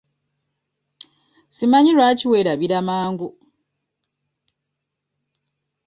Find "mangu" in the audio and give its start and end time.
2.87-3.29